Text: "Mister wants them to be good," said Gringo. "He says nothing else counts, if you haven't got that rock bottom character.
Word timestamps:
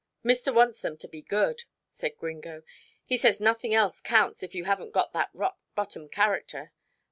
"Mister 0.23 0.51
wants 0.51 0.81
them 0.81 0.97
to 0.97 1.07
be 1.07 1.21
good," 1.21 1.65
said 1.91 2.17
Gringo. 2.17 2.63
"He 3.05 3.17
says 3.17 3.39
nothing 3.39 3.75
else 3.75 4.01
counts, 4.01 4.41
if 4.41 4.55
you 4.55 4.63
haven't 4.63 4.93
got 4.93 5.13
that 5.13 5.29
rock 5.31 5.59
bottom 5.75 6.09
character. 6.09 6.73